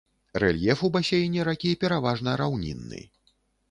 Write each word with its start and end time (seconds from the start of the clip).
Рэльеф 0.43 0.81
у 0.87 0.91
басейне 0.95 1.45
ракі 1.51 1.77
пераважна 1.87 2.29
раўнінны. 2.45 3.09